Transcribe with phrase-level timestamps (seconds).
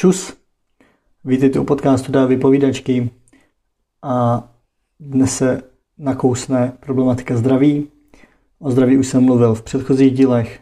[0.00, 0.32] Čus!
[1.24, 3.10] Vítejte u podcastu Dá vypovídačky
[4.02, 4.44] a
[5.00, 5.62] dnes se
[5.98, 7.88] nakousne problematika zdraví.
[8.58, 10.60] O zdraví už jsem mluvil v předchozích dílech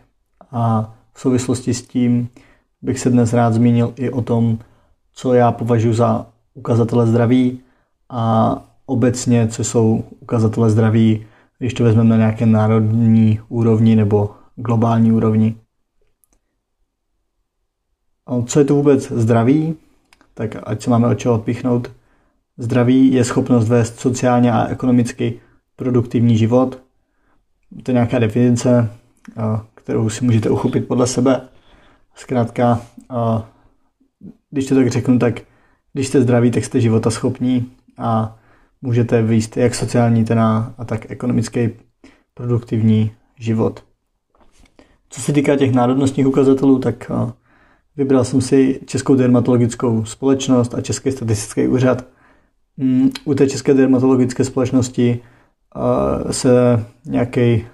[0.51, 2.29] a v souvislosti s tím
[2.83, 4.59] bych se dnes rád zmínil i o tom,
[5.13, 7.61] co já považuji za ukazatele zdraví
[8.09, 8.55] a
[8.87, 11.27] obecně, co jsou ukazatele zdraví,
[11.59, 15.57] když to vezmeme na nějaké národní úrovni nebo globální úrovni.
[18.47, 19.77] Co je to vůbec zdraví?
[20.35, 21.91] Tak ať se máme od čeho odpichnout.
[22.59, 25.41] Zdraví je schopnost vést sociálně a ekonomicky
[25.77, 26.83] produktivní život.
[27.83, 28.91] To je nějaká definice,
[29.75, 31.41] kterou si můžete uchopit podle sebe.
[32.15, 32.81] Zkrátka,
[34.51, 35.41] když to tak řeknu, tak
[35.93, 38.39] když jste zdraví, tak jste života schopní a
[38.83, 41.71] můžete vyjít jak sociální, teda a tak ekonomický
[42.35, 43.85] produktivní život.
[45.11, 47.11] Co se týká těch národnostních ukazatelů, tak
[47.99, 52.05] Vybral jsem si Českou dermatologickou společnost a Český statistický úřad.
[52.77, 55.21] Mm, u té České dermatologické společnosti
[56.31, 57.65] se nějaký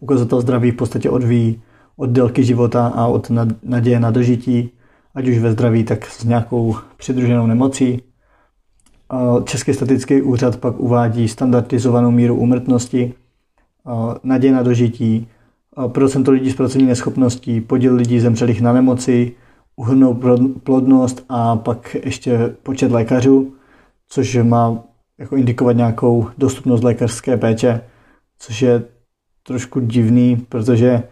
[0.00, 1.62] ukazatel zdraví v podstatě odvíjí
[1.96, 3.30] od délky života a od
[3.62, 4.70] naděje na dožití,
[5.14, 8.02] ať už ve zdraví, tak s nějakou přidruženou nemocí.
[9.44, 13.14] Český statistický úřad pak uvádí standardizovanou míru úmrtnosti,
[14.22, 15.28] naděje na dožití,
[15.88, 19.32] procento lidí s pracovní neschopností, podíl lidí zemřelých na nemoci,
[19.80, 20.20] uhrnou
[20.62, 23.54] plodnost a pak ještě počet lékařů,
[24.08, 24.84] což má
[25.18, 27.80] jako indikovat nějakou dostupnost lékařské péče,
[28.38, 28.82] což je
[29.42, 31.02] trošku divný, protože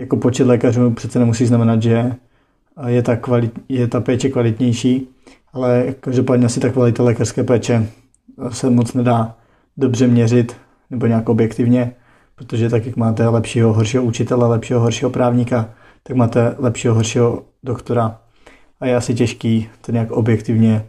[0.00, 2.12] jako počet lékařů přece nemusí znamenat, že
[2.86, 5.08] je ta, kvalit, je ta péče kvalitnější,
[5.52, 7.86] ale každopádně asi ta kvalita lékařské péče
[8.48, 9.36] se moc nedá
[9.76, 10.56] dobře měřit
[10.90, 11.94] nebo nějak objektivně,
[12.34, 15.68] protože tak, jak máte lepšího, horšího učitele, lepšího, horšího právníka,
[16.02, 18.20] tak máte lepšího, horšího doktora
[18.80, 20.86] a je asi těžký to nějak objektivně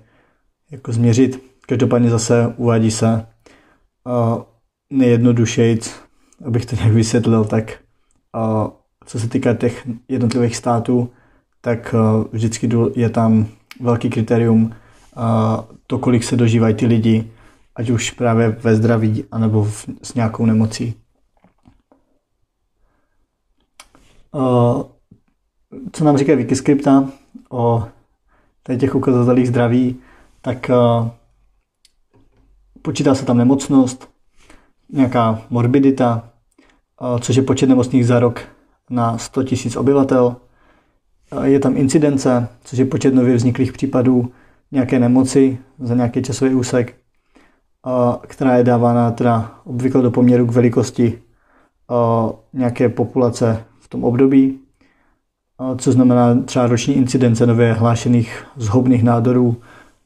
[0.72, 1.44] jako změřit.
[1.68, 3.26] Každopádně zase uvádí se
[4.06, 4.44] uh,
[4.90, 6.00] nejjednodušejc,
[6.46, 7.80] abych to nějak vysvětlil, tak
[8.36, 8.70] uh,
[9.06, 11.10] co se týká těch jednotlivých států,
[11.62, 13.48] tak uh, vždycky je tam
[13.80, 15.22] velký kritérium uh,
[15.88, 17.32] to, kolik se dožívají ty lidi,
[17.76, 20.94] ať už právě ve zdraví, anebo v, s nějakou nemocí.
[24.32, 24.84] Uh,
[25.92, 27.10] co nám říká Wikiscripta
[27.50, 27.88] o
[28.80, 30.00] těch ukazatelích zdraví,
[30.42, 31.08] tak uh,
[32.82, 34.10] počítá se tam nemocnost,
[34.90, 36.30] nějaká morbidita,
[37.02, 38.42] uh, což je počet nemocných za rok
[38.90, 40.36] na 100 000 obyvatel.
[41.32, 44.32] Uh, je tam incidence, což je počet nově vzniklých případů
[44.72, 46.96] nějaké nemoci za nějaký časový úsek,
[48.28, 51.22] která je dávána teda obvykle do poměru k velikosti
[52.54, 54.60] nějaké populace v tom období
[55.78, 59.58] co znamená třeba roční incidence nově hlášených zhubných nádorů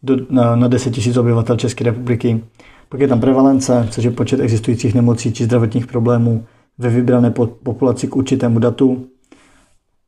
[0.03, 2.43] do, na, na 10 000 obyvatel České republiky.
[2.89, 6.45] Pak je tam prevalence, což je počet existujících nemocí či zdravotních problémů
[6.77, 7.31] ve vybrané
[7.63, 9.05] populaci k určitému datu.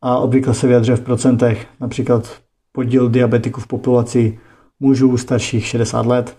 [0.02, 2.32] A obvykle se vyjadřuje v procentech, například
[2.72, 4.40] podíl diabetiků v populaci
[4.80, 6.38] mužů starších 60 let.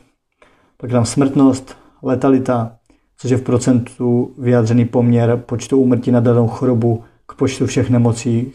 [0.77, 2.73] Pak je tam smrtnost, letalita,
[3.19, 8.53] což je v procentu vyjádřený poměr počtu úmrtí na danou chorobu k počtu všech nemocí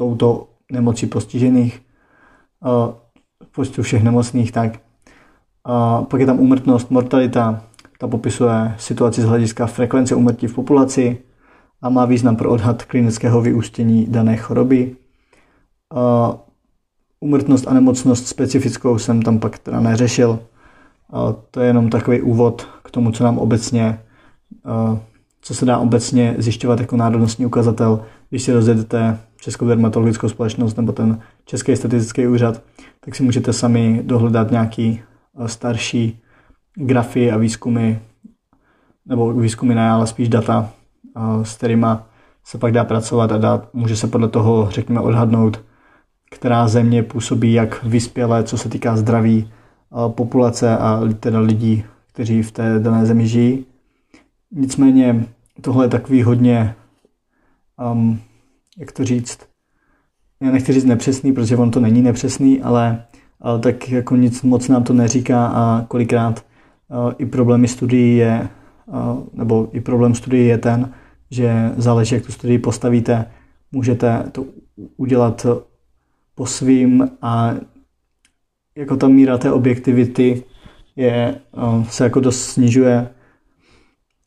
[0.00, 1.80] touto nemocí postižených,
[3.52, 4.80] počtu všech nemocných, tak
[5.64, 7.64] a pak je tam úmrtnost, mortalita,
[7.98, 11.18] ta popisuje situaci z hlediska frekvence úmrtí v populaci
[11.82, 14.96] a má význam pro odhad klinického vyústění dané choroby.
[15.94, 16.32] A
[17.20, 20.38] úmrtnost a nemocnost specifickou jsem tam pak teda neřešil.
[21.12, 24.00] A to je jenom takový úvod k tomu, co nám obecně,
[25.40, 30.92] co se dá obecně zjišťovat jako národnostní ukazatel, když si rozjedete Českou dermatologickou společnost nebo
[30.92, 32.62] ten Český statistický úřad,
[33.00, 35.02] tak si můžete sami dohledat nějaký
[35.38, 36.20] eh, starší
[36.74, 37.98] grafy a výzkumy,
[39.06, 40.70] nebo výzkumy ne, ale spíš data,
[41.16, 41.86] eh, s kterými
[42.44, 45.60] se pak dá pracovat a dá, může se podle toho, řekněme, odhadnout,
[46.30, 52.42] která země působí jak vyspělé, co se týká zdraví eh, populace a teda lidí, kteří
[52.42, 53.66] v té dané zemi žijí.
[54.50, 55.26] Nicméně
[55.60, 56.74] tohle je takový hodně
[57.92, 58.20] um,
[58.80, 59.38] jak to říct,
[60.42, 63.04] já nechci říct nepřesný, protože on to není nepřesný, ale,
[63.40, 66.44] ale tak jako nic moc nám to neříká a kolikrát
[66.88, 68.48] uh, i problémy studií je,
[68.86, 70.92] uh, nebo i problém studií je ten,
[71.30, 73.26] že záleží, jak tu studii postavíte,
[73.72, 74.44] můžete to
[74.96, 75.46] udělat
[76.34, 77.54] po svým a
[78.76, 80.42] jako ta míra té objektivity
[80.96, 83.08] je, uh, se jako dost snižuje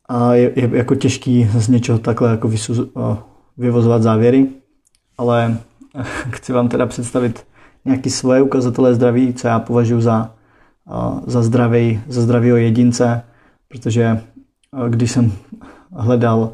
[0.08, 2.80] a je, je jako těžký z něčeho takhle jako vysuz,
[3.58, 4.48] vyvozovat závěry,
[5.18, 5.58] ale
[6.30, 7.46] chci vám teda představit
[7.84, 10.34] nějaký svoje ukazatele zdraví, co já považuji za,
[11.26, 13.22] za, zdravý, za zdravýho jedince,
[13.68, 14.20] protože
[14.88, 15.32] když jsem
[15.92, 16.52] hledal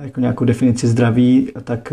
[0.00, 1.92] jako nějakou definici zdraví, tak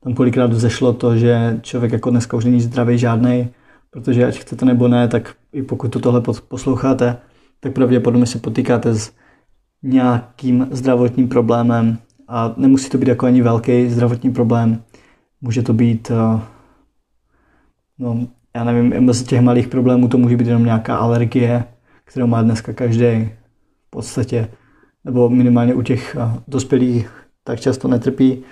[0.00, 3.48] tam kolikrát vzešlo to, že člověk jako dneska už není zdravý žádný,
[3.90, 7.16] protože ať chcete nebo ne, tak i pokud to tohle posloucháte,
[7.60, 9.12] tak pravděpodobně se potýkáte s
[9.82, 11.98] nějakým zdravotním problémem
[12.30, 14.82] a nemusí to být jako ani velký zdravotní problém.
[15.40, 16.40] Může to být, eh,
[17.98, 21.64] no, já nevím, mezi těch malých problémů to může být jenom nějaká alergie,
[22.04, 23.28] kterou má dneska každý
[23.86, 24.48] v podstatě,
[25.04, 27.10] nebo minimálně u těch eh, dospělých
[27.44, 28.42] tak často netrpí,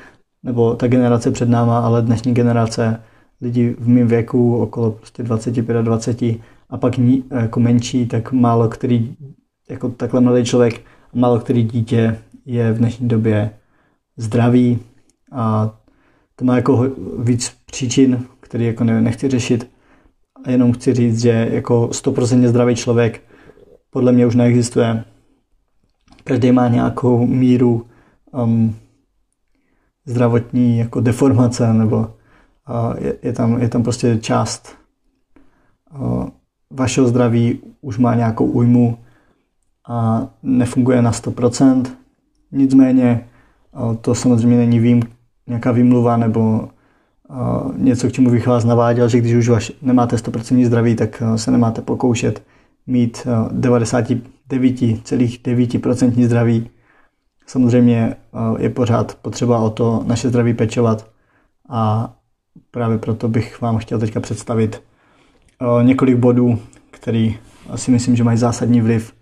[0.43, 3.03] nebo ta generace před náma, ale dnešní generace
[3.41, 6.23] lidí v mém věku, okolo prostě 25 a 20
[6.71, 9.17] a pak ní, jako menší, tak málo který,
[9.69, 10.81] jako takhle mladý člověk,
[11.15, 13.51] málo který dítě je v dnešní době
[14.19, 14.79] zdravý
[15.33, 15.71] a
[16.37, 19.71] to má jako víc příčin, který jako nechci řešit.
[20.45, 23.23] A jenom chci říct, že jako 100% zdravý člověk
[23.91, 25.05] podle mě už neexistuje.
[26.25, 27.87] Každý má nějakou míru
[28.33, 28.77] um,
[30.07, 32.07] zdravotní jako deformace nebo uh,
[32.99, 34.77] je, je, tam, je tam prostě část
[35.99, 36.29] uh,
[36.71, 38.99] vašeho zdraví už má nějakou újmu
[39.89, 41.85] a nefunguje na 100%.
[42.53, 43.29] Nicméně
[44.01, 45.03] to samozřejmě není vým,
[45.47, 46.69] nějaká výmluva nebo
[47.77, 51.51] něco, k čemu bych vás naváděl, že když už vaš, nemáte 100% zdraví, tak se
[51.51, 52.43] nemáte pokoušet
[52.87, 56.71] mít 99,9% zdraví.
[57.47, 58.17] Samozřejmě
[58.59, 61.07] je pořád potřeba o to naše zdraví pečovat
[61.69, 62.13] a
[62.71, 64.83] právě proto bych vám chtěl teďka představit
[65.83, 66.59] několik bodů,
[66.91, 67.37] který
[67.75, 69.15] si myslím, že mají zásadní vliv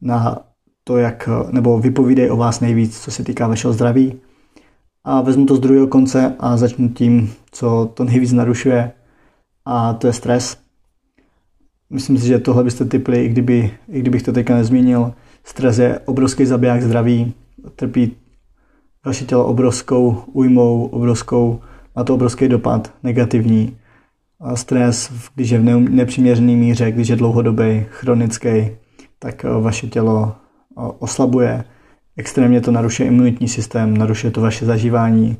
[0.00, 0.38] na
[0.84, 4.20] to, jak, nebo vypovídej o vás nejvíc, co se týká vašeho zdraví.
[5.04, 8.92] A vezmu to z druhého konce a začnu tím, co to nejvíc narušuje,
[9.64, 10.56] a to je stres.
[11.90, 15.12] Myslím si, že tohle byste typli, i, kdyby, i kdybych to teďka nezmínil.
[15.44, 17.34] Stres je obrovský zabiják zdraví,
[17.76, 18.16] trpí
[19.04, 21.60] vaše tělo obrovskou újmou, obrovskou,
[21.96, 23.76] má to obrovský dopad, negativní.
[24.40, 28.70] A stres, když je v nepřiměřený míře, když je dlouhodobý, chronický,
[29.18, 30.36] tak vaše tělo
[30.76, 31.64] oslabuje,
[32.16, 35.36] extrémně to narušuje imunitní systém, narušuje to vaše zažívání,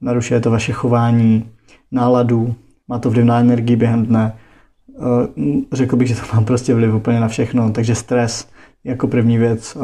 [0.00, 1.50] narušuje to vaše chování,
[1.92, 2.54] náladu,
[2.88, 4.36] má to vliv na energii během dne.
[5.72, 8.48] Řekl bych, že to má prostě vliv úplně na všechno, takže stres
[8.84, 9.76] jako první věc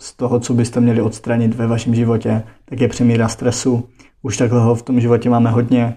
[0.00, 3.88] z toho, co byste měli odstranit ve vašem životě, tak je přemíra stresu.
[4.22, 5.96] Už takhle ho v tom životě máme hodně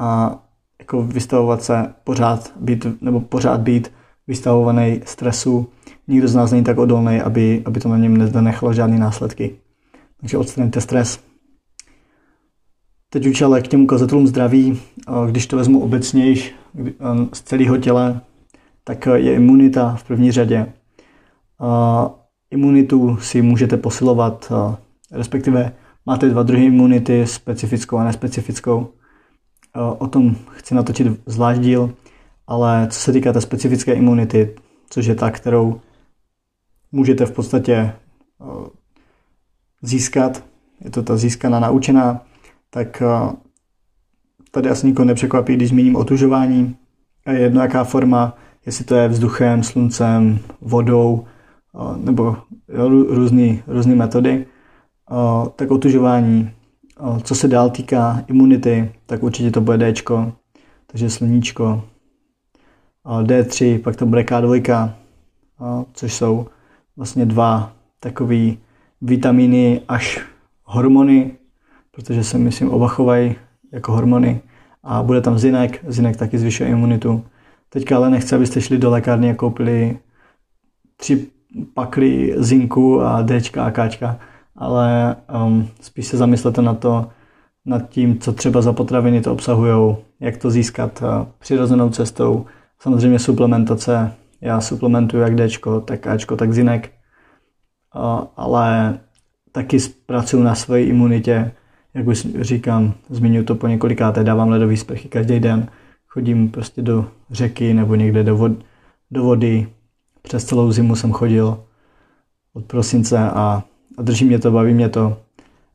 [0.00, 0.38] a
[0.78, 3.92] jako vystavovat se pořád být, nebo pořád být
[4.26, 5.68] vystavovaný stresu
[6.08, 9.56] nikdo z nás není tak odolný, aby, aby to na něm nezanechalo žádné následky.
[10.20, 11.20] Takže odstraňte stres.
[13.10, 14.80] Teď už ale k těm ukazatelům zdraví,
[15.30, 16.54] když to vezmu obecnějš
[17.32, 18.20] z celého těla,
[18.84, 20.66] tak je imunita v první řadě.
[22.50, 24.52] Imunitu si můžete posilovat,
[25.12, 25.72] respektive
[26.06, 28.88] máte dva druhy imunity, specifickou a nespecifickou.
[29.98, 31.94] O tom chci natočit zvlášť díl,
[32.46, 34.54] ale co se týká té specifické imunity,
[34.90, 35.80] což je ta, kterou
[36.94, 37.94] můžete v podstatě eh,
[39.82, 40.44] získat,
[40.84, 42.22] je to ta získaná naučená,
[42.70, 43.36] tak eh,
[44.50, 46.76] tady asi nikoho nepřekvapí, když zmíním otužování.
[47.26, 51.24] A je jedno, jaká forma, jestli to je vzduchem, sluncem, vodou,
[51.74, 52.36] eh, nebo
[53.08, 54.46] různé různý metody,
[55.56, 56.50] tak otužování.
[57.22, 59.94] Co se dál týká imunity, tak určitě to bude D,
[60.86, 61.84] takže sluníčko,
[63.04, 64.92] D3, pak to bude K2,
[65.92, 66.46] což jsou
[66.96, 68.50] vlastně dva takové
[69.00, 70.20] vitamíny až
[70.64, 71.30] hormony,
[71.90, 73.34] protože se myslím oba chovají
[73.72, 74.40] jako hormony
[74.82, 77.24] a bude tam zinek, zinek taky zvyšuje imunitu.
[77.68, 79.98] Teďka ale nechci, abyste šli do lékárny a koupili
[80.96, 81.26] tři
[81.74, 84.18] pakly zinku a D a K,
[84.56, 87.08] ale um, spíš se zamyslete na to,
[87.66, 92.46] nad tím, co třeba za potraviny to obsahují, jak to získat uh, přirozenou cestou.
[92.78, 94.12] Samozřejmě suplementace
[94.44, 95.48] já suplementuju jak D,
[95.84, 96.92] tak A, tak zinek,
[98.36, 98.98] ale
[99.52, 101.52] taky pracuji na své imunitě,
[101.94, 105.68] jak už říkám, zmiňuji to po několikáté, dávám ledový sprchy každý den,
[106.08, 108.52] chodím prostě do řeky nebo někde do, vod,
[109.10, 109.68] do vody.
[110.22, 111.64] Přes celou zimu jsem chodil
[112.52, 113.64] od prosince a,
[113.98, 115.16] a drží mě to, baví mě to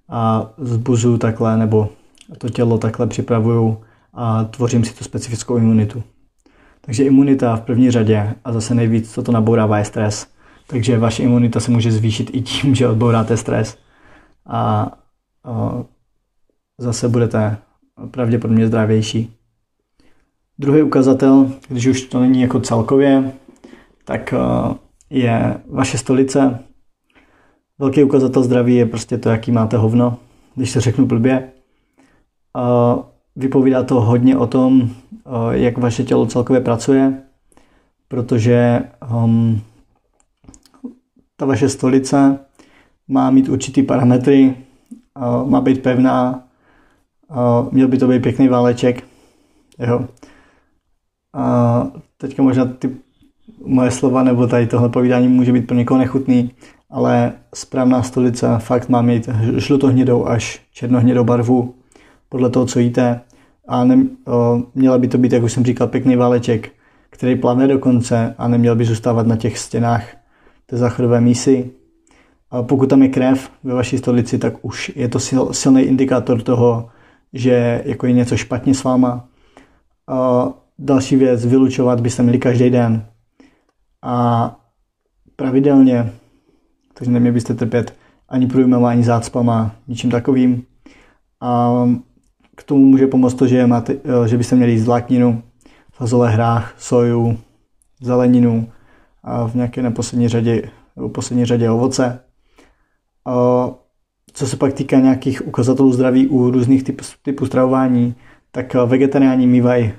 [0.10, 1.90] a zbuzuju takhle nebo
[2.38, 3.78] to tělo takhle připravuju
[4.14, 6.04] a tvořím si tu specifickou imunitu.
[6.82, 10.28] Takže imunita v první řadě a zase nejvíc, co to nabourává, je stres.
[10.68, 13.78] Takže vaše imunita se může zvýšit i tím, že odbouráte stres.
[14.46, 14.92] A,
[15.44, 15.84] a
[16.78, 17.58] zase budete
[18.12, 19.34] pravděpodobně zdravější.
[20.60, 23.32] Druhý ukazatel, když už to není jako celkově,
[24.06, 24.34] tak
[25.10, 26.60] je vaše stolice.
[27.80, 30.18] Velký ukazatel zdraví je prostě to, jaký máte hovno,
[30.56, 31.52] když se řeknu blbě.
[33.36, 34.90] Vypovídá to hodně o tom,
[35.52, 37.22] jak vaše tělo celkově pracuje,
[38.08, 38.84] protože
[39.14, 39.62] um,
[41.36, 42.40] ta vaše stolice
[43.08, 44.56] má mít určitý parametry,
[45.18, 46.44] uh, má být pevná,
[47.30, 49.04] uh, měl by to být pěkný váleček.
[49.80, 50.08] Jo.
[51.34, 52.98] A teďka možná ty
[53.66, 56.52] moje slova nebo tady tohle povídání může být pro někoho nechutný,
[56.90, 61.76] ale správná stolice fakt má mít žlutohnědou až černohnědou barvu
[62.30, 63.22] podle toho, co jíte.
[63.68, 66.72] A ne, o, měla by to být, jak už jsem říkal, pěkný váleček,
[67.10, 70.04] který plavne do konce a neměl by zůstávat na těch stěnách
[70.66, 71.72] té záchodové mísy.
[72.52, 76.42] A pokud tam je krev ve vaší stolici, tak už je to sil, silný indikátor
[76.42, 76.90] toho,
[77.34, 79.28] že jako je něco špatně s váma.
[80.08, 83.06] A další věc, vylučovat byste měli každý den
[84.02, 84.56] a
[85.36, 86.12] pravidelně,
[86.94, 87.94] takže neměli byste trpět
[88.30, 90.64] ani průjmování zácpama, ničím takovým.
[91.42, 91.74] A
[92.60, 95.44] k tomu může pomoct to, že, máte, že byste měli jíst vlákninu,
[95.94, 97.38] fazole hrách, soju,
[98.02, 98.68] zeleninu
[99.24, 102.20] a v nějaké neposlední řadě, v poslední řadě ovoce.
[104.34, 108.16] Co se pak týká nějakých ukazatelů zdraví u různých typů, typů stravování,
[108.52, 109.92] tak vegetariáni mývají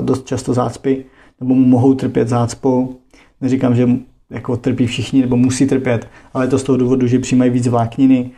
[0.00, 1.04] dost často zácpy,
[1.40, 2.96] nebo mohou trpět zácpou.
[3.40, 3.88] Neříkám, že
[4.30, 7.66] jako trpí všichni nebo musí trpět, ale je to z toho důvodu, že přijímají víc
[7.66, 8.30] vlákniny.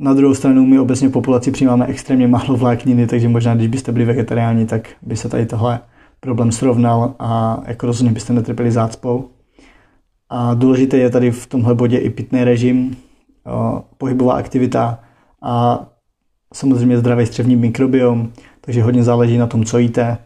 [0.00, 3.92] Na druhou stranu my obecně v populaci přijímáme extrémně málo vlákniny, takže možná, když byste
[3.92, 5.80] byli vegetariáni, tak by se tady tohle
[6.20, 9.28] problém srovnal a jako rozhodně byste netrpěli zácpou.
[10.28, 12.96] A důležité je tady v tomhle bodě i pitný režim,
[13.98, 15.00] pohybová aktivita
[15.42, 15.86] a
[16.54, 20.18] samozřejmě zdravý střevní mikrobiom, takže hodně záleží na tom, co jíte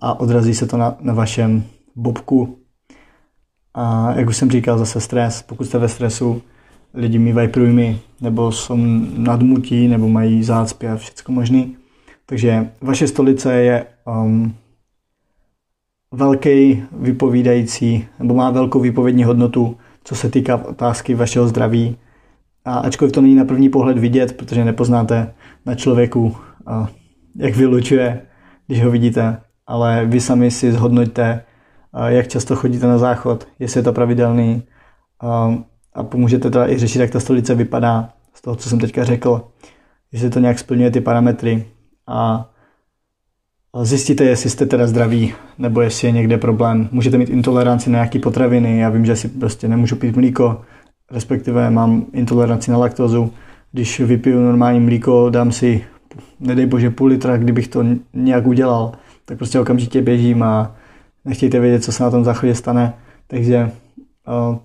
[0.00, 1.64] a, odrazí se to na, na vašem
[1.96, 2.58] bobku.
[3.74, 5.42] A jak už jsem říkal, zase stres.
[5.42, 6.42] Pokud jste ve stresu,
[6.94, 8.76] lidi mývají průjmy, nebo jsou
[9.16, 11.76] nadmutí, nebo mají zácpy a všechno možný.
[12.26, 14.54] Takže vaše stolice je um,
[16.12, 21.96] velký vypovídající, nebo má velkou výpovědní hodnotu, co se týká otázky vašeho zdraví.
[22.64, 25.34] A ačkoliv to není na první pohled vidět, protože nepoznáte
[25.66, 26.36] na člověku,
[27.36, 28.22] jak vylučuje,
[28.66, 31.44] když ho vidíte, ale vy sami si zhodnoťte,
[32.06, 34.62] jak často chodíte na záchod, jestli je to pravidelný
[35.94, 39.44] a pomůžete teda i řešit, jak ta stolice vypadá z toho, co jsem teďka řekl,
[40.12, 41.64] jestli to nějak splňuje ty parametry
[42.06, 42.50] a
[43.82, 46.88] zjistíte, jestli jste teda zdraví, nebo jestli je někde problém.
[46.92, 50.60] Můžete mít intoleranci na nějaké potraviny, já vím, že si prostě nemůžu pít mlíko,
[51.10, 53.32] respektive mám intoleranci na laktózu.
[53.72, 55.84] Když vypiju normální mlíko, dám si,
[56.40, 57.84] nedej bože, půl litra, kdybych to
[58.14, 58.92] nějak udělal,
[59.24, 60.76] tak prostě okamžitě běžím a
[61.24, 62.94] nechtějte vědět, co se na tom záchodě stane.
[63.26, 63.70] Takže
[64.50, 64.56] uh,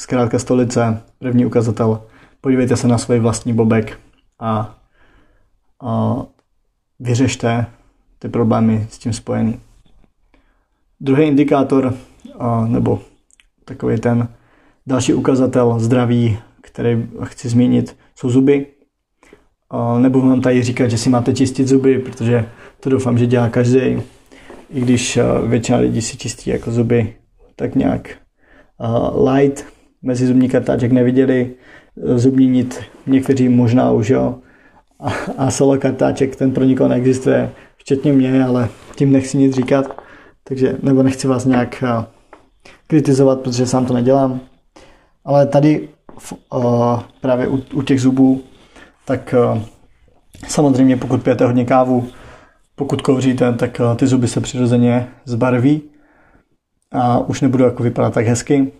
[0.00, 2.02] zkrátka stolice, první ukazatel,
[2.40, 4.00] podívejte se na svůj vlastní bobek
[4.38, 4.78] a
[5.82, 6.22] uh,
[7.00, 7.66] vyřešte
[8.18, 9.60] ty problémy s tím spojený.
[11.00, 11.94] Druhý indikátor,
[12.40, 13.00] uh, nebo
[13.64, 14.28] takový ten
[14.86, 18.66] další ukazatel zdraví, který chci zmínit, jsou zuby.
[19.98, 22.48] Nebudu vám tady říkat, že si máte čistit zuby, protože
[22.80, 24.02] to doufám, že dělá každý
[24.70, 27.16] i když většina lidí si čistí jako zuby
[27.56, 28.16] tak nějak
[29.30, 29.64] light,
[30.02, 31.50] mezi zubní kartáček neviděli,
[32.06, 34.38] eh, zubní nit někteří možná už jo,
[35.00, 40.00] a, a solo kartáček, ten pro nikoho neexistuje, včetně mě, ale tím nechci nic říkat,
[40.44, 42.04] takže, nebo nechci vás nějak uh,
[42.86, 44.40] kritizovat, protože sám to nedělám.
[45.24, 45.88] Ale tady
[46.52, 48.42] uh, právě u, u těch zubů,
[49.04, 49.62] tak uh,
[50.48, 52.08] samozřejmě pokud pijete hodně kávu,
[52.80, 55.82] pokud kouříte, tak eh, ty zuby se přirozeně zbarví
[56.92, 58.72] a už nebudou jako vypadat tak hezky.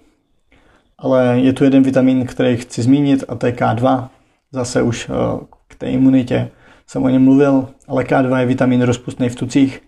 [1.01, 4.09] Ale je tu jeden vitamin, který chci zmínit a to je K2.
[4.53, 6.51] Zase už eh, k té imunitě
[6.87, 9.83] jsem o něm mluvil, ale K2 je vitamin rozpustný v tucích.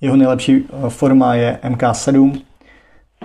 [0.00, 2.40] Jeho nejlepší eh, forma je MK7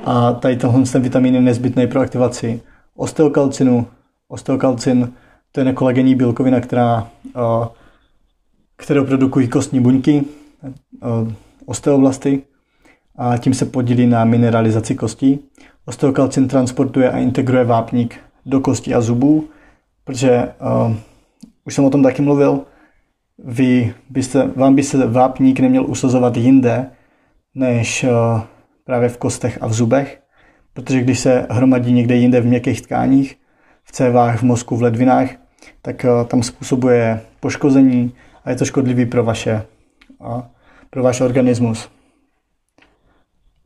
[0.05, 2.61] a tady tenhle ten vitamin je nezbytný pro aktivaci
[2.95, 3.87] osteokalcinu.
[4.27, 5.13] Osteokalcin
[5.51, 7.07] to je nekolagenní bílkovina, která
[8.75, 10.23] kterou produkují kostní buňky,
[10.65, 12.43] eh, osteoblasty,
[13.15, 15.39] a tím se podílí na mineralizaci kostí.
[15.85, 19.47] Osteokalcin transportuje a integruje vápník do kostí a zubů,
[20.03, 20.53] protože
[20.87, 20.95] uh,
[21.65, 22.61] už jsem o tom taky mluvil,
[23.37, 26.89] vy byste, vám by se vápník neměl usazovat jinde,
[27.55, 28.41] než uh,
[28.85, 30.21] právě v kostech a v zubech,
[30.73, 33.37] protože když se hromadí někde jinde v měkkých tkáních,
[33.83, 35.29] v cévách, v mozku, v ledvinách,
[35.81, 38.13] tak uh, tam způsobuje poškození,
[38.45, 39.65] a je to škodlivý pro vaše,
[40.21, 40.49] a
[40.89, 41.89] pro váš organismus.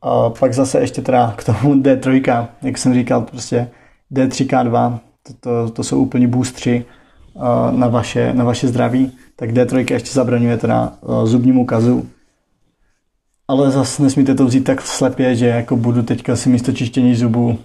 [0.02, 3.68] A pak zase ještě teda k tomu D3, jak jsem říkal, prostě
[4.12, 6.84] D3K2, to, to, to jsou úplně boostři
[7.70, 10.92] na vaše, na vaše zdraví, tak D3 ještě zabraňuje teda
[11.24, 12.06] zubnímu kazu.
[13.48, 17.58] Ale zase nesmíte to vzít tak slepě, že jako budu teďka si místo čištění zubů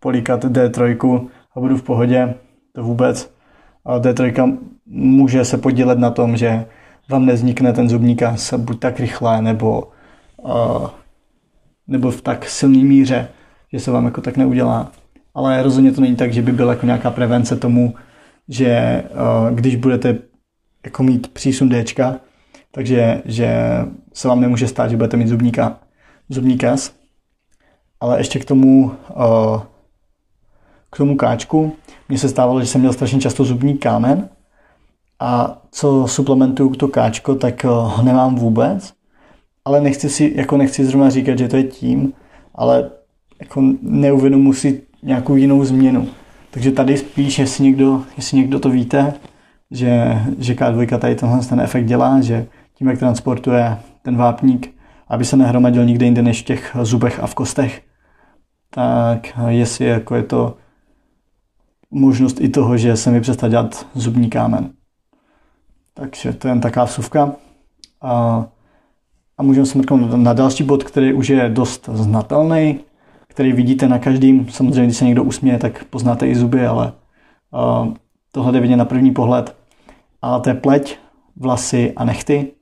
[0.00, 2.34] políkat D3 a budu v pohodě,
[2.72, 3.30] to vůbec.
[3.84, 6.64] A D3 může se podílet na tom, že
[7.10, 9.88] vám neznikne ten zubní kas buď tak rychle, nebo,
[11.88, 13.28] nebo v tak silné míře,
[13.72, 14.92] že se vám jako tak neudělá.
[15.34, 17.94] Ale rozhodně to není tak, že by byla jako nějaká prevence tomu,
[18.48, 19.02] že
[19.54, 20.18] když budete
[20.84, 21.84] jako mít přísun D,
[22.70, 23.78] takže že
[24.12, 25.78] se vám nemůže stát, že budete mít zubníka,
[26.28, 26.92] zubní kas.
[28.00, 28.92] Ale ještě k tomu,
[30.90, 31.76] k tomu káčku,
[32.08, 34.28] mně se stávalo, že jsem měl strašně často zubní kámen
[35.20, 38.97] a co suplementuju to káčko, tak ho nemám vůbec.
[39.64, 42.12] Ale nechci si, jako nechci zrovna říkat, že to je tím,
[42.54, 42.90] ale
[43.40, 46.08] jako neuvědomu si nějakou jinou změnu.
[46.50, 49.14] Takže tady spíš, jestli někdo, jestli někdo to víte,
[49.70, 54.74] že, že K2 tady tenhle ten efekt dělá, že tím, jak transportuje ten vápník,
[55.08, 57.82] aby se nehromadil nikde jinde než v těch zubech a v kostech,
[58.70, 60.56] tak jestli jako je to
[61.90, 64.70] možnost i toho, že se mi přestal dělat zubní kámen.
[65.94, 67.32] Takže to je jen taková vsuvka.
[68.02, 68.46] A,
[69.38, 72.80] a můžeme se mrknout na další bod, který už je dost znatelný,
[73.28, 74.48] který vidíte na každým.
[74.48, 76.92] Samozřejmě, když se někdo usměje, tak poznáte i zuby, ale
[77.52, 77.94] uh,
[78.32, 79.56] tohle jde vidět na první pohled.
[80.22, 80.98] A to je pleť,
[81.36, 82.52] vlasy a nechty.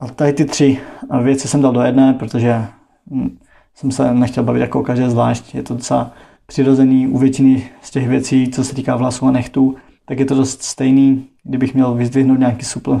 [0.00, 0.78] A tady ty tři
[1.22, 2.64] věci jsem dal do jedné, protože
[3.10, 3.38] hm,
[3.74, 5.54] jsem se nechtěl bavit jako o každé zvlášť.
[5.54, 6.12] Je to docela
[6.46, 10.34] přirozený u většiny z těch věcí, co se týká vlasů a nechtů, tak je to
[10.34, 13.00] dost stejný, kdybych měl vyzdvihnout nějaký supl.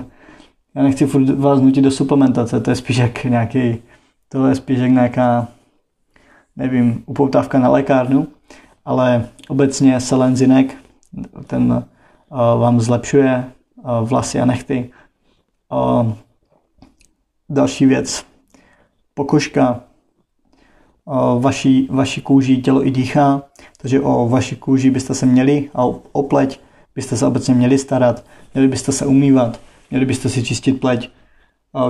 [0.74, 3.82] Já nechci furt vás nutit do suplementace, to je spíš jak nějaký,
[4.28, 5.48] tohle je spíš jak nějaká
[6.56, 8.26] nevím, upoutávka na lékárnu,
[8.84, 10.76] ale obecně selenzinek,
[11.46, 13.44] ten uh, vám zlepšuje
[13.76, 14.90] uh, vlasy a nechty.
[15.72, 16.12] Uh,
[17.48, 18.26] další věc,
[19.14, 19.80] pokožka,
[21.38, 23.42] vaší, vaší kůži tělo i dýchá,
[23.80, 26.60] takže o vaší kůži byste se měli a o pleť
[26.94, 29.60] byste se obecně měli starat, měli byste se umývat,
[29.94, 31.10] měli byste si čistit pleť,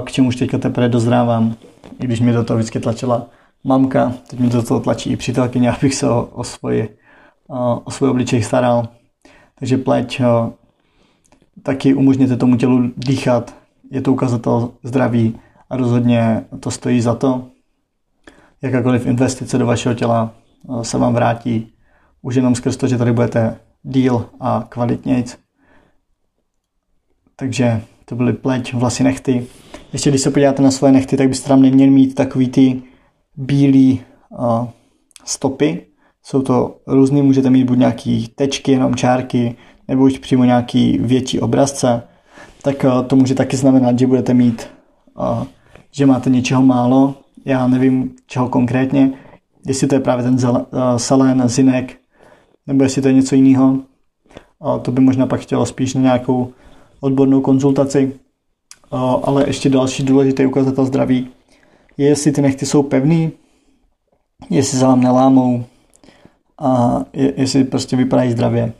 [0.04, 1.56] k čemuž teďka teprve dozrávám,
[2.00, 3.26] i když mě do toho vždycky tlačila
[3.64, 6.96] mamka, teď mi do toho tlačí i přítelkyně, abych se o, o, svoji,
[7.48, 8.88] o, svůj obličej staral.
[9.58, 10.20] Takže pleť
[11.62, 13.54] taky umožněte tomu tělu dýchat,
[13.90, 15.40] je to ukazatel zdraví
[15.70, 17.48] a rozhodně to stojí za to.
[18.62, 20.34] Jakákoliv investice do vašeho těla
[20.82, 21.72] se vám vrátí
[22.22, 25.38] už jenom skrz to, že tady budete díl a kvalitnějc.
[27.36, 29.46] Takže to byly pleť, vlasy, nechty.
[29.92, 32.82] Ještě když se podíváte na svoje nechty, tak byste tam neměli mít takový ty
[33.36, 34.68] bílé uh,
[35.24, 35.86] stopy.
[36.22, 39.56] Jsou to různý, můžete mít buď nějaký tečky, jenom čárky,
[39.88, 42.02] nebo už přímo nějaký větší obrazce.
[42.62, 44.68] Tak uh, to může taky znamenat, že budete mít,
[45.16, 45.44] uh,
[45.90, 47.14] že máte něčeho málo.
[47.44, 49.10] Já nevím, čeho konkrétně,
[49.66, 51.96] jestli to je právě ten zel, uh, selen, zinek,
[52.66, 53.78] nebo jestli to je něco jiného.
[54.82, 56.52] To by možná pak chtělo spíš na nějakou
[57.04, 58.12] odbornou konzultaci.
[59.22, 61.28] Ale ještě další důležitý ukazatel zdraví
[61.96, 63.32] je, jestli ty nechty jsou pevný,
[64.50, 65.64] jestli se vám nelámou
[66.58, 68.72] a je, jestli prostě vypadají zdravě.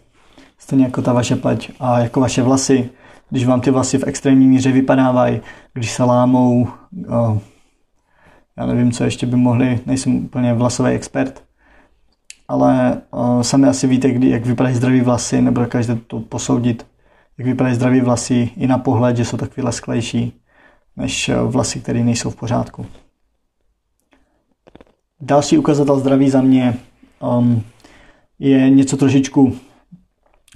[0.58, 2.90] Stejně jako ta vaše pleť a jako vaše vlasy.
[3.30, 5.40] Když vám ty vlasy v extrémní míře vypadávají,
[5.72, 6.68] když se lámou,
[8.56, 11.42] já nevím, co ještě by mohli, nejsem úplně vlasový expert,
[12.48, 13.00] ale
[13.42, 16.87] sami asi víte, kdy, jak vypadají zdraví vlasy, nebo dokážete to posoudit,
[17.38, 20.40] jak vypadají zdraví vlasy i na pohled, že jsou takový lesklejší
[20.96, 22.86] než vlasy, které nejsou v pořádku.
[25.20, 26.78] Další ukazatel zdraví za mě
[27.20, 27.62] um,
[28.38, 29.56] je něco trošičku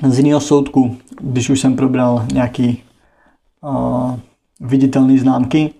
[0.08, 2.82] z jiného soudku, když už jsem probral nějaký
[3.60, 4.18] uh,
[4.60, 5.74] viditelné známky,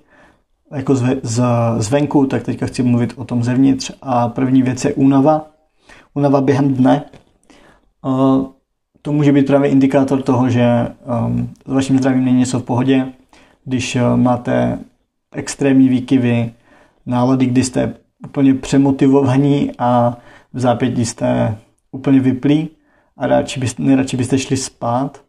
[0.73, 1.43] jako z, z,
[1.79, 3.91] zvenku, tak teďka chci mluvit o tom zevnitř.
[4.03, 5.47] A první věc je únava.
[6.15, 7.05] Únava během dne.
[8.05, 8.47] Uh,
[9.03, 10.89] to může být právě indikátor toho, že
[11.27, 13.07] um, s vaším zdravím není něco v pohodě.
[13.65, 14.79] Když uh, máte
[15.33, 16.53] extrémní výkyvy,
[17.07, 17.95] nálady, kdy jste
[18.27, 20.17] úplně přemotivovaní a
[20.53, 21.59] v zápětí jste
[21.93, 22.69] úplně vyplí
[23.17, 25.23] a radši byste, nejradši byste šli spát.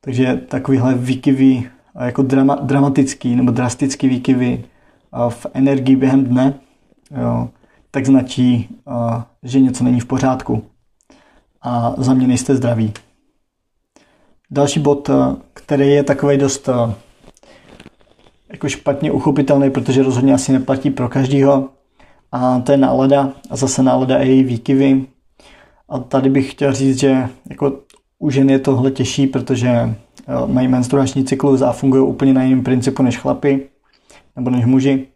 [0.00, 4.64] Takže takovýhle výkyvy, jako drama, dramatický nebo drastický výkyvy
[5.28, 6.54] v energii během dne,
[7.20, 7.48] jo,
[7.90, 8.68] tak značí,
[9.42, 10.62] že něco není v pořádku.
[11.62, 12.92] A za mě nejste zdraví.
[14.50, 15.10] Další bod,
[15.54, 16.68] který je takový dost
[18.52, 21.68] jako špatně uchopitelný, protože rozhodně asi neplatí pro každýho.
[22.32, 25.04] A to je nálada a zase nálada a její výkyvy.
[25.88, 27.72] A tady bych chtěl říct, že jako
[28.18, 29.94] u žen je tohle těžší, protože eh,
[30.46, 33.66] mají menstruační cyklus a fungují úplně na jiném principu než chlapy
[34.36, 35.06] nebo než muži.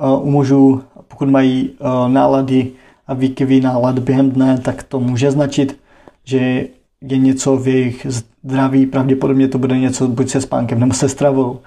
[0.00, 2.72] Eh, u mužů, pokud mají eh, nálady
[3.06, 5.80] a výkyvy nálad během dne, tak to může značit,
[6.24, 6.66] že
[7.00, 11.60] je něco v jejich zdraví, pravděpodobně to bude něco buď se spánkem nebo se stravou,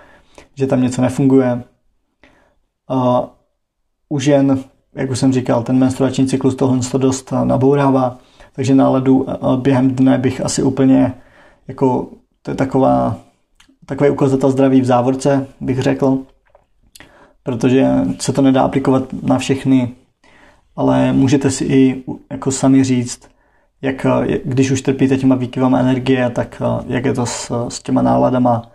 [0.55, 1.63] že tam něco nefunguje.
[2.89, 3.29] A
[4.09, 4.63] u žen,
[4.95, 8.17] jak už jsem říkal, ten menstruační cyklus tohle to dost nabourává,
[8.55, 11.13] takže náladu během dne bych asi úplně,
[11.67, 12.09] jako
[12.41, 13.17] to je taková,
[13.85, 16.19] takový ukazatel zdraví v závorce, bych řekl,
[17.43, 17.87] protože
[18.19, 19.93] se to nedá aplikovat na všechny,
[20.75, 23.32] ale můžete si i jako sami říct,
[23.83, 24.05] jak,
[24.45, 28.71] když už trpíte těma výkyvama energie, tak jak je to s, s těma náladama,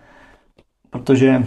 [0.90, 1.44] protože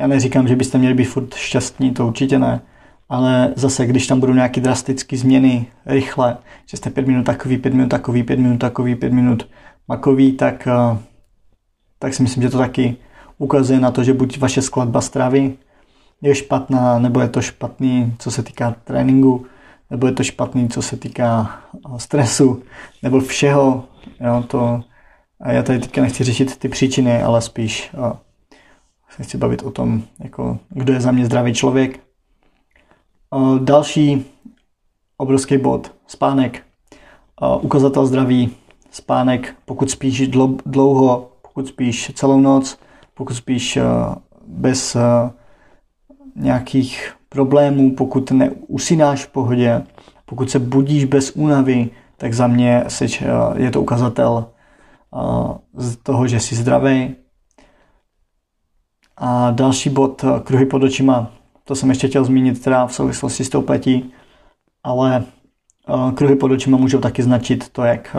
[0.00, 2.60] já neříkám, že byste měli být furt šťastní, to určitě ne,
[3.08, 6.36] ale zase, když tam budou nějaké drastické změny rychle,
[6.70, 9.48] že jste pět minut takový, pět minut takový, pět minut takový, pět minut
[9.88, 10.98] makový, tak, eh,
[11.98, 12.96] tak si myslím, že to taky
[13.38, 15.54] ukazuje na to, že buď vaše skladba stravy
[16.22, 19.46] je špatná, nebo je to špatný, co se týká tréninku,
[19.90, 22.62] nebo je to špatný, co se týká eh, stresu,
[23.02, 23.84] nebo všeho.
[24.20, 24.80] Jo, to,
[25.40, 28.12] a já tady teďka nechci řešit ty příčiny, ale spíš uh,
[29.10, 32.00] se chci bavit o tom, jako, kdo je za mě zdravý člověk,
[33.58, 34.24] Další
[35.16, 36.62] obrovský bod, spánek.
[37.60, 38.56] Ukazatel zdraví,
[38.90, 40.28] spánek, pokud spíš
[40.66, 42.78] dlouho, pokud spíš celou noc,
[43.14, 43.78] pokud spíš
[44.46, 44.96] bez
[46.36, 49.82] nějakých problémů, pokud neusínáš v pohodě,
[50.26, 52.84] pokud se budíš bez únavy, tak za mě
[53.56, 54.46] je to ukazatel
[55.74, 57.14] z toho, že jsi zdravý.
[59.16, 61.30] A další bod, kruhy pod očima,
[61.64, 64.12] to jsem ještě chtěl zmínit teda v souvislosti s tou pletí,
[64.82, 65.24] ale
[65.88, 68.16] uh, kruhy pod očima můžou taky značit to, jak,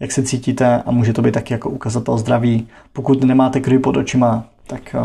[0.00, 2.68] jak se cítíte a může to být taky jako ukazatel zdraví.
[2.92, 4.96] Pokud nemáte kruhy pod očima, tak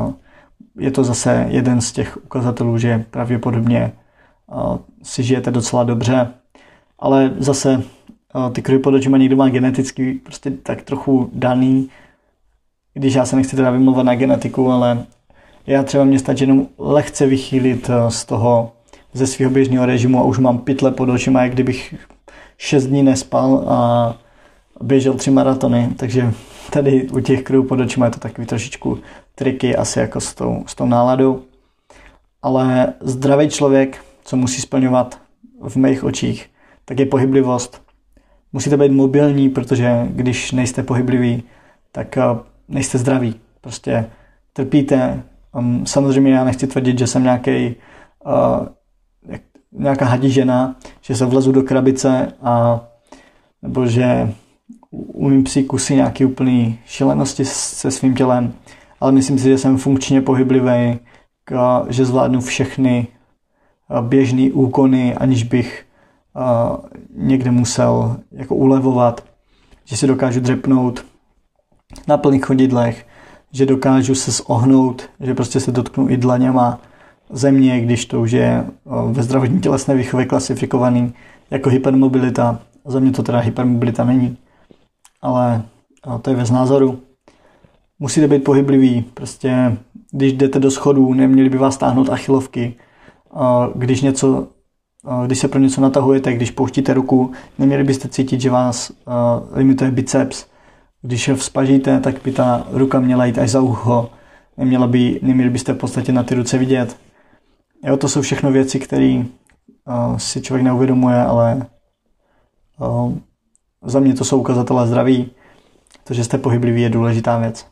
[0.80, 3.92] je to zase jeden z těch ukazatelů, že pravděpodobně
[5.04, 6.28] si žijete docela dobře,
[7.00, 7.84] ale zase
[8.54, 11.90] ty kruhy pod očima někdo má geneticky prostě tak trochu daný,
[12.94, 15.06] když já se nechci teda vymluvat na genetiku, ale
[15.68, 18.72] já třeba mě stačí jenom lehce vychýlit eh, z toho,
[19.14, 21.96] ze svého běžného režimu a už mám pytle pod očima, jak kdybych
[22.58, 24.16] šest dní nespal a
[24.82, 26.34] běžel tři maratony, takže
[26.72, 28.98] tady u těch krů pod očima je to takový trošičku
[29.42, 31.42] triky asi jako s tou, s tou náladou.
[32.42, 35.22] Ale zdravý člověk, co musí splňovat
[35.62, 36.50] v mých očích,
[36.86, 37.82] tak je pohyblivost.
[38.54, 41.44] Musíte být mobilní, protože když nejste pohybliví,
[41.92, 42.22] tak eh,
[42.68, 43.36] nejste zdraví.
[43.62, 44.10] Prostě
[44.54, 45.24] trpíte,
[45.54, 47.76] Um, samozřejmě já nechci tvrdit, že jsem nějaký
[48.26, 48.68] uh,
[49.72, 52.82] nějaká hadí žena, že se vlezu do krabice a
[53.62, 54.34] nebo že
[54.92, 58.54] umím si kusy nějaký úplný šílenosti se svým tělem,
[59.02, 61.00] ale myslím si, že jsem funkčně pohyblivý,
[61.90, 63.08] že zvládnu všechny
[64.02, 65.86] běžné úkony, aniž bych
[67.16, 69.24] někde musel jako ulevovat,
[69.86, 71.06] že si dokážu dřepnout
[72.08, 73.08] na plných chodidlech,
[73.52, 76.80] že dokážu se zohnout, že prostě se dotknu i dlaněma
[77.30, 78.66] země, když to už je
[79.12, 81.14] ve zdravotní tělesné výchově klasifikovaný
[81.52, 82.60] jako hypermobilita.
[82.86, 84.38] Za mě to teda hypermobilita není,
[85.22, 85.64] ale
[86.22, 87.00] to je věc názoru.
[88.04, 89.78] Musíte být pohybliví, prostě
[90.12, 92.76] když jdete do schodů, neměli by vás táhnout achilovky.
[93.76, 94.48] Když něco
[95.26, 98.92] když se pro něco natahujete, když pouštíte ruku, neměli byste cítit, že vás
[99.52, 100.46] limituje biceps,
[101.02, 104.10] když je vzpažíte, tak by ta ruka měla jít až za ucho.
[104.58, 106.98] Neměla by, neměli byste v podstatě na ty ruce vidět.
[107.86, 109.24] Jo, to jsou všechno věci, které
[110.18, 111.66] si člověk neuvědomuje, ale
[113.86, 115.32] za mě to jsou ukazatele zdraví.
[116.04, 117.71] To, že jste pohybliví, je důležitá věc.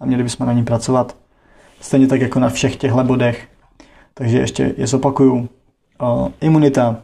[0.00, 1.16] A měli bychom na ní pracovat.
[1.80, 3.48] Stejně tak jako na všech těchto bodech.
[4.14, 5.48] Takže ještě je zopakuju.
[6.02, 6.96] Uh, imunita.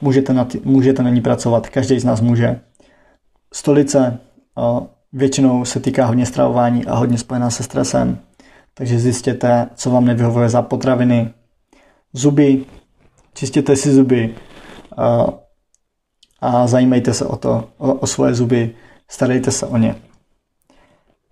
[0.00, 1.68] Můžete na, t- můžete na ní pracovat.
[1.68, 2.60] Každý z nás může.
[3.52, 4.18] Stolice.
[4.56, 8.18] Uh, Většinou se týká hodně stravování a hodně spojená se stresem,
[8.74, 11.30] takže zjistěte, co vám nevyhovuje za potraviny.
[12.12, 12.64] Zuby,
[13.34, 14.34] čistěte si zuby
[14.96, 15.26] a,
[16.40, 18.74] a zajímejte se o to, o, o svoje zuby,
[19.08, 19.94] starejte se o ně.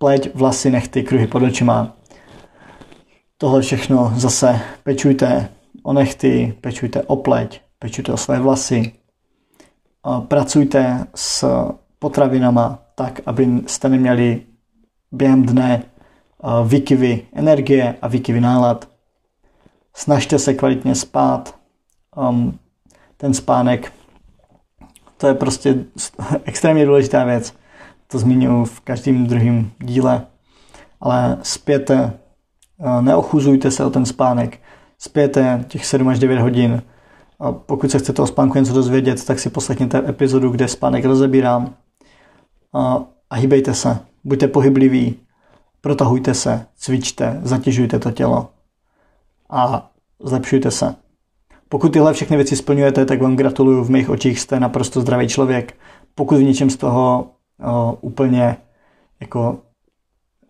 [0.03, 1.95] Pleť, vlasy, nechty, kruhy pod očima.
[3.37, 5.49] Tohle všechno zase pečujte
[5.83, 8.91] o nechty, pečujte o pleť, pečujte o své vlasy.
[10.27, 11.45] Pracujte s
[11.99, 14.41] potravinama, tak, aby jste neměli
[15.11, 15.83] během dne
[16.67, 18.89] výkyvy energie a výkyvy nálad.
[19.95, 21.55] Snažte se kvalitně spát.
[23.17, 23.93] Ten spánek,
[25.17, 25.75] to je prostě
[26.43, 27.62] extrémně důležitá věc.
[28.07, 30.25] To zmiňuji v každém druhém díle.
[31.01, 32.13] Ale spěte,
[32.77, 34.59] uh, neochuzujte se o ten spánek.
[34.99, 36.81] Spěte těch 7 až 9 hodin.
[37.39, 41.73] A pokud se chcete o spánku něco dozvědět, tak si poslechněte epizodu, kde spánek rozebírám.
[42.73, 45.15] A, a hýbejte se, buďte pohybliví,
[45.81, 48.49] protahujte se, cvičte, zatěžujte to tělo
[49.49, 49.91] a
[50.23, 50.95] zlepšujte se.
[51.69, 55.77] Pokud tyhle všechny věci splňujete, tak vám gratuluju, v mých očích jste naprosto zdravý člověk.
[56.15, 57.31] Pokud v něčem z toho
[58.01, 58.57] úplně
[59.19, 59.57] jako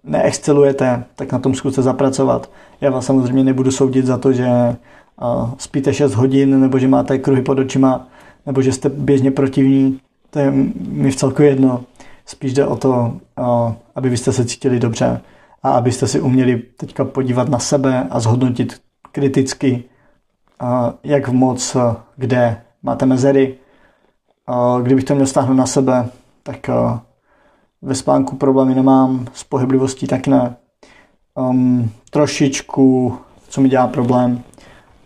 [0.04, 2.49] neexcelujete, tak na tom zkuste zapracovat.
[2.82, 4.76] Já vás samozřejmě nebudu soudit za to, že
[5.58, 8.08] spíte 6 hodin, nebo že máte kruhy pod očima,
[8.45, 9.99] nebo že jste běžně protivní.
[10.30, 11.84] To je mi v celku jedno.
[12.26, 13.13] Spíš jde o to,
[13.95, 15.21] aby vy jste se cítili dobře
[15.63, 19.84] a abyste si uměli teďka podívat na sebe a zhodnotit kriticky,
[21.04, 21.78] jak moc,
[22.17, 23.56] kde máte mezery.
[24.84, 26.10] Kdybych to měl stáhnout na sebe,
[26.43, 26.69] tak
[27.82, 30.56] ve spánku problémy nemám, s pohyblivostí tak ne.
[31.36, 33.17] Um, trošičku,
[33.49, 34.43] co mi dělá problém,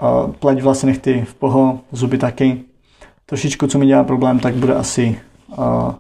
[0.01, 2.63] uh, pleť vlastně nechty v poho, zuby taky.
[3.25, 5.21] Trošičku, co mi dělá problém, tak bude asi
[5.57, 5.93] uh,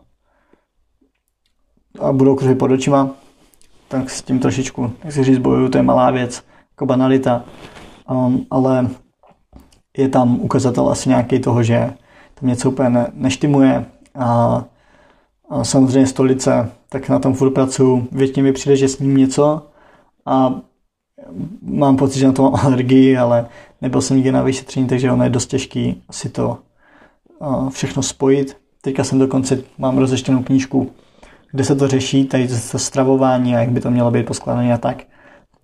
[1.99, 3.09] a budou kruhy pod očima,
[3.87, 7.43] tak s tím trošičku, jak si říct, bojuju, to je malá věc, jako banalita,
[8.09, 8.87] um, ale
[9.97, 11.93] je tam ukazatel asi nějaký toho, že
[12.33, 14.63] tam něco úplně ne, neštimuje a,
[15.49, 19.67] a samozřejmě stolice, tak na tom furt pracuju, většině mi přijde, že s ním něco
[20.25, 20.61] a
[21.61, 23.47] mám pocit, že na to mám alergii, ale
[23.81, 26.57] nebyl jsem nikdy na vyšetření, takže ono je dost těžký si to
[27.69, 28.57] všechno spojit.
[28.81, 30.91] Teďka jsem dokonce, mám rozeštěnou knížku
[31.51, 34.77] kde se to řeší, tady to stravování a jak by to mělo být poskládané a
[34.77, 35.03] tak.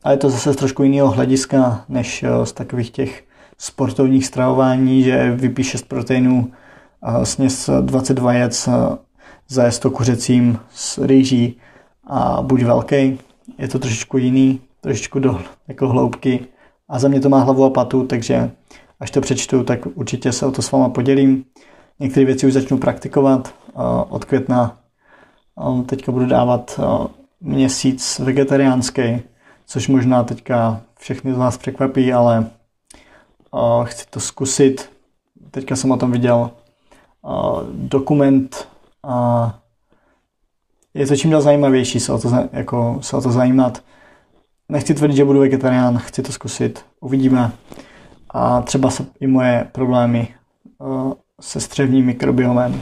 [0.03, 3.23] A je to zase z trošku jiného hlediska, než eh, z takových těch
[3.57, 6.51] sportovních stravování, že vypíš 6 proteinů,
[7.23, 8.69] sněz 22 jec,
[9.47, 11.57] za to kuřecím s rýží
[12.07, 13.19] a buď velký.
[13.57, 16.45] Je to trošičku jiný, trošičku do jako hloubky
[16.89, 18.51] a za mě to má hlavu a patu, takže
[18.99, 21.45] až to přečtu, tak určitě se o to s váma podělím.
[21.99, 23.53] Některé věci už začnu praktikovat.
[24.09, 24.77] Od května
[25.85, 26.79] Teďka budu dávat
[27.41, 29.21] měsíc vegetariánský,
[29.65, 32.45] což možná teďka všechny z vás překvapí, ale
[33.83, 34.89] chci to zkusit.
[35.51, 36.51] Teďka jsem o tom viděl
[37.71, 38.67] dokument
[39.03, 39.59] a
[40.93, 43.83] je to čím dál zajímavější se o to, jako, se o to zajímat.
[44.69, 47.51] Nechci tvrdit, že budu vegetarián, chci to zkusit, uvidíme.
[48.29, 50.27] A třeba se i moje problémy
[51.41, 52.81] se střevním mikrobiomem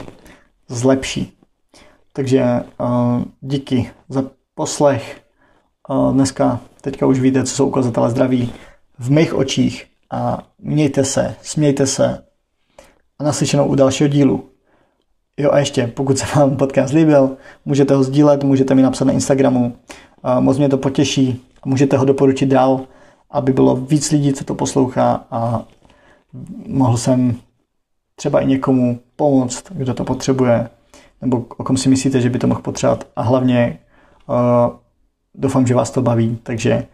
[0.68, 1.38] zlepší.
[2.12, 2.44] Takže
[2.80, 5.22] uh, díky za poslech.
[5.88, 8.52] Uh, dneska, teďka už víte, co jsou ukazatele zdraví
[8.98, 12.24] v mých očích a mějte se, smějte se
[13.18, 14.51] a naslyšenou u dalšího dílu.
[15.36, 19.12] Jo a ještě, pokud se vám podcast líbil, můžete ho sdílet, můžete mi napsat na
[19.12, 19.76] Instagramu,
[20.40, 22.80] moc mě to potěší a můžete ho doporučit dál,
[23.30, 25.64] aby bylo víc lidí, co to poslouchá a
[26.66, 27.36] mohl jsem
[28.16, 30.68] třeba i někomu pomoct, kdo to potřebuje
[31.22, 33.06] nebo o kom si myslíte, že by to mohl potřebovat.
[33.16, 33.78] A hlavně
[34.26, 34.36] uh,
[35.34, 36.86] doufám, že vás to baví, takže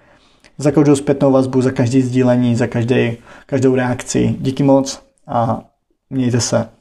[0.59, 5.65] za každou zpětnou vazbu, za každý sdílení, za každý, každou reakci díky moc a
[6.11, 6.78] mějte se.